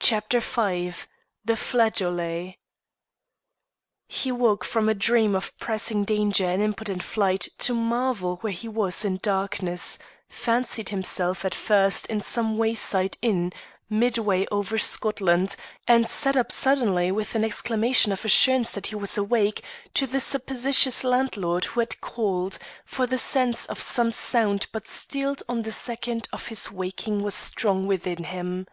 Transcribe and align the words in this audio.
CHAPTER 0.00 0.40
V 0.40 0.94
THE 1.44 1.56
FLAGEOLET 1.56 2.54
He 4.08 4.32
woke 4.32 4.64
from 4.64 4.88
a 4.88 4.94
dream 4.94 5.36
of 5.36 5.54
pressing 5.58 6.04
danger 6.04 6.46
and 6.46 6.62
impotent 6.62 7.02
flight 7.02 7.48
to 7.58 7.74
marvel 7.74 8.36
where 8.40 8.50
he 8.54 8.66
was 8.66 9.04
in 9.04 9.18
darkness; 9.20 9.98
fancied 10.26 10.88
himself 10.88 11.44
at 11.44 11.54
first 11.54 12.06
in 12.06 12.22
some 12.22 12.56
wayside 12.56 13.18
inn 13.20 13.52
mid 13.90 14.16
way 14.16 14.46
over 14.46 14.78
Scotland, 14.78 15.54
and 15.86 16.08
sat 16.08 16.34
up 16.34 16.50
suddenly 16.50 17.12
with 17.12 17.34
an 17.34 17.44
exclamation 17.44 18.10
of 18.10 18.24
assurance 18.24 18.72
that 18.72 18.86
he 18.86 18.94
was 18.96 19.18
awake 19.18 19.62
to 19.92 20.06
the 20.06 20.18
suppositious 20.18 21.04
landlord 21.04 21.66
who 21.66 21.80
had 21.80 22.00
called, 22.00 22.56
for 22.86 23.06
the 23.06 23.18
sense 23.18 23.66
of 23.66 23.82
some 23.82 24.10
sound 24.10 24.66
but 24.72 24.88
stilled 24.88 25.42
on 25.46 25.60
the 25.60 25.72
second 25.72 26.26
of 26.32 26.46
his 26.46 26.72
waking 26.72 27.18
was 27.18 27.34
strong 27.34 27.86
within 27.86 28.24
him. 28.24 28.66